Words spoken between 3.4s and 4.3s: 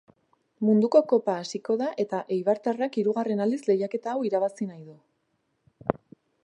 aldiz lehiaketa hau